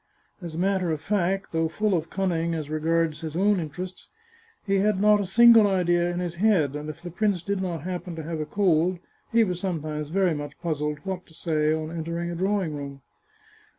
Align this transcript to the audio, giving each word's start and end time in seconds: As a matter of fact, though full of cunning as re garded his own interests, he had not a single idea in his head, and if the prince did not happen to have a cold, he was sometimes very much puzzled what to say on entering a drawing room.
As 0.41 0.55
a 0.55 0.57
matter 0.57 0.89
of 0.91 0.99
fact, 0.99 1.51
though 1.51 1.67
full 1.67 1.93
of 1.95 2.09
cunning 2.09 2.55
as 2.55 2.71
re 2.71 2.79
garded 2.79 3.19
his 3.19 3.35
own 3.35 3.59
interests, 3.59 4.09
he 4.65 4.79
had 4.79 4.99
not 4.99 5.21
a 5.21 5.27
single 5.27 5.67
idea 5.67 6.09
in 6.11 6.19
his 6.19 6.33
head, 6.37 6.75
and 6.75 6.89
if 6.89 7.03
the 7.03 7.11
prince 7.11 7.43
did 7.43 7.61
not 7.61 7.83
happen 7.83 8.15
to 8.15 8.23
have 8.23 8.39
a 8.39 8.47
cold, 8.47 8.97
he 9.31 9.43
was 9.43 9.59
sometimes 9.59 10.09
very 10.09 10.33
much 10.33 10.59
puzzled 10.59 10.97
what 11.03 11.27
to 11.27 11.35
say 11.35 11.71
on 11.71 11.91
entering 11.95 12.31
a 12.31 12.35
drawing 12.35 12.75
room. 12.75 13.03